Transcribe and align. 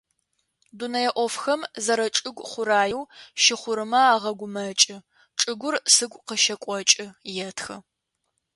Дунэе 0.77 1.09
Ӏофхэм, 1.15 1.61
зэрэчӏыгу 1.83 2.47
хъураеу 2.51 3.03
щыхъурэмэ 3.41 3.99
агъэгумэкӏы: 4.13 4.97
«Чӏыгур 5.39 5.75
сыгу 5.93 6.23
къыщекӏокӏы»,- 6.27 7.15
етхы. 7.47 7.75